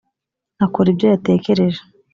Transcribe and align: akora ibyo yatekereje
akora 0.65 0.87
ibyo 0.93 1.05
yatekereje 1.13 1.81